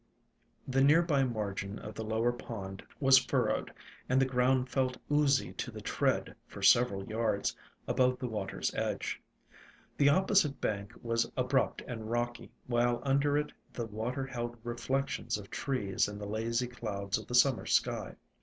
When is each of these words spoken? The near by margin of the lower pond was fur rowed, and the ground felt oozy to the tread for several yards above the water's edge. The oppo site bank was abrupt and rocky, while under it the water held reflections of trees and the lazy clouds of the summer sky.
The 0.67 0.81
near 0.81 1.03
by 1.03 1.23
margin 1.25 1.77
of 1.77 1.93
the 1.93 2.03
lower 2.03 2.31
pond 2.31 2.81
was 2.99 3.19
fur 3.19 3.49
rowed, 3.49 3.71
and 4.09 4.19
the 4.19 4.25
ground 4.25 4.67
felt 4.67 4.97
oozy 5.11 5.53
to 5.53 5.69
the 5.69 5.79
tread 5.79 6.35
for 6.47 6.63
several 6.63 7.05
yards 7.05 7.55
above 7.87 8.17
the 8.17 8.27
water's 8.27 8.73
edge. 8.73 9.21
The 9.97 10.07
oppo 10.07 10.35
site 10.35 10.59
bank 10.59 10.93
was 11.03 11.31
abrupt 11.37 11.83
and 11.87 12.09
rocky, 12.09 12.49
while 12.65 12.99
under 13.03 13.37
it 13.37 13.51
the 13.71 13.85
water 13.85 14.25
held 14.25 14.57
reflections 14.63 15.37
of 15.37 15.51
trees 15.51 16.07
and 16.07 16.19
the 16.19 16.25
lazy 16.25 16.65
clouds 16.67 17.19
of 17.19 17.27
the 17.27 17.35
summer 17.35 17.67
sky. 17.67 18.15